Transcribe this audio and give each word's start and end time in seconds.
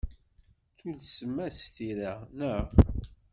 Tulsem-as 0.77 1.59
tira, 1.75 2.13
naɣ? 2.37 2.67